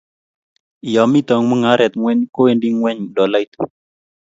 yo 0.93 1.03
mito 1.11 1.33
mungaret 1.47 1.93
ingweny 1.95 2.21
kowendi 2.33 2.67
ngweny 2.75 2.99
dolait 3.15 3.51